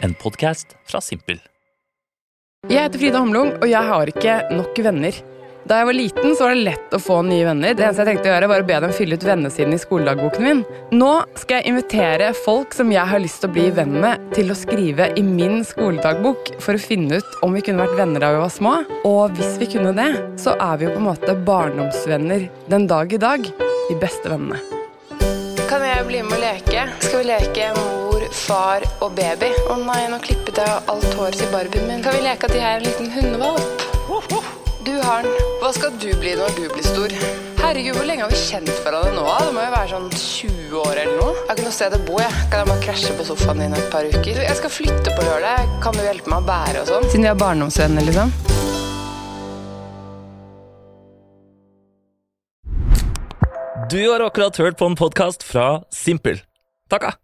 En 0.00 0.14
podkast 0.14 0.76
fra 0.86 1.00
Simpel. 1.02 1.40
Jeg 2.68 2.84
heter 2.84 3.00
Frida 3.00 3.18
Hamlung, 3.18 3.50
og 3.58 3.66
jeg 3.66 3.82
har 3.88 4.10
ikke 4.12 4.36
nok 4.54 4.78
venner. 4.84 5.16
Da 5.68 5.80
jeg 5.80 5.88
var 5.88 5.96
liten, 5.96 6.36
så 6.36 6.46
var 6.46 6.54
det 6.54 6.66
lett 6.68 6.94
å 6.94 7.00
få 7.02 7.16
nye 7.26 7.44
venner. 7.44 7.74
Det 7.74 7.82
eneste 7.84 8.04
jeg 8.04 8.08
tenkte 8.12 8.30
å 8.30 8.32
gjøre, 8.32 8.48
var 8.52 8.62
å 8.62 8.68
be 8.68 8.78
dem 8.84 8.94
fylle 8.94 9.18
ut 9.18 9.26
vennesiden 9.26 9.74
i 9.74 9.80
skoledagboken 9.82 10.46
min. 10.46 10.62
Nå 10.94 11.10
skal 11.42 11.58
jeg 11.58 11.72
invitere 11.72 12.30
folk 12.44 12.78
som 12.78 12.94
jeg 12.94 13.10
har 13.10 13.22
lyst 13.24 13.42
til 13.42 13.50
å 13.50 13.56
bli 13.58 13.66
venn 13.74 13.98
med, 13.98 14.22
til 14.38 14.54
å 14.54 14.56
skrive 14.56 15.10
i 15.18 15.26
min 15.26 15.60
skoledagbok 15.66 16.54
for 16.62 16.78
å 16.78 16.84
finne 16.86 17.18
ut 17.18 17.38
om 17.44 17.58
vi 17.58 17.66
kunne 17.66 17.82
vært 17.84 17.98
venner 17.98 18.22
da 18.22 18.32
vi 18.36 18.42
var 18.46 18.54
små. 18.54 18.74
Og 19.02 19.36
hvis 19.36 19.58
vi 19.60 19.70
kunne 19.74 19.92
det, 19.98 20.10
så 20.40 20.54
er 20.56 20.78
vi 20.78 20.88
jo 20.88 20.94
på 20.94 21.02
en 21.02 21.08
måte 21.10 21.36
barndomsvenner 21.50 22.48
den 22.70 22.86
dag 22.88 23.12
i 23.12 23.22
dag. 23.28 23.50
De 23.90 23.98
beste 23.98 24.30
vennene. 24.30 24.62
Kan 25.68 25.84
jeg 25.84 26.06
bli 26.08 26.22
med 26.24 26.38
og 26.38 26.44
leke? 26.46 26.86
Skal 27.02 27.24
vi 27.26 27.32
leke 27.34 27.72
mor, 27.76 28.07
far 28.34 28.84
og 29.00 29.12
baby? 29.16 29.50
Å 29.70 29.76
nei, 29.82 30.04
nå 30.12 30.20
klippet 30.24 30.60
jeg 30.60 30.80
alt 30.92 31.10
håret 31.18 31.38
til 31.40 31.50
barbien 31.52 31.86
min. 31.88 32.02
Kan 32.04 32.16
vi 32.16 32.24
leke 32.24 32.48
at 32.48 32.56
jeg 32.56 32.64
er 32.64 32.80
en 32.80 32.86
liten 32.86 33.12
hundevalp? 33.14 33.86
Du 34.88 34.94
har 35.04 35.22
den. 35.26 35.34
Hva 35.60 35.68
skal 35.76 35.92
du 36.00 36.08
bli 36.16 36.32
når 36.38 36.54
du 36.56 36.62
blir 36.72 36.84
stor? 36.86 37.12
Herregud, 37.58 37.98
hvor 37.98 38.06
lenge 38.08 38.24
har 38.24 38.30
vi 38.32 38.38
kjent 38.40 38.70
hverandre 38.84 39.10
nå? 39.12 39.24
Det 39.44 39.52
må 39.52 39.64
jo 39.66 39.72
være 39.74 39.90
sånn 39.90 40.06
20 40.14 40.78
år 40.80 41.00
eller 41.02 41.18
noe. 41.18 41.34
Jeg 41.34 41.44
har 41.50 41.58
ikke 41.58 41.66
noe 41.66 41.76
sted 41.76 41.96
å 41.98 42.00
bo, 42.06 42.16
jeg. 42.22 42.32
Kan 42.48 42.62
jeg 42.62 42.70
bare 42.70 42.84
krasje 42.86 43.16
på 43.18 43.26
sofaen 43.28 43.60
din 43.64 43.76
et 43.76 43.90
par 43.92 44.08
uker? 44.08 44.40
Jeg 44.46 44.56
skal 44.62 44.72
flytte 44.72 45.12
på 45.12 45.26
lørdag. 45.28 45.76
Kan 45.84 45.98
du 45.98 46.04
hjelpe 46.06 46.32
meg 46.32 46.40
å 46.40 46.48
bære 46.48 46.84
og 46.86 46.88
sånn? 46.94 47.08
Siden 47.12 47.28
vi 47.28 47.32
er 47.34 47.38
barndomsvenner, 47.44 48.08
liksom. 48.08 48.32
Du 53.88 54.00
har 54.08 54.20
akkurat 54.24 54.56
hørt 54.60 54.80
på 54.80 54.88
en 54.88 54.96
podkast 54.96 55.44
fra 55.44 55.70
Simpel. 55.92 56.40
Takka! 56.88 57.18